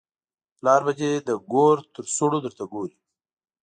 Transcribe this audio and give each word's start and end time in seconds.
پلار 0.57 0.81
به 0.85 0.93
دې 0.99 1.11
د 1.27 1.29
ګور 1.51 1.77
تر 1.93 2.05
سوړو 2.15 2.39
درته 2.45 2.63
ګوري. 2.73 2.97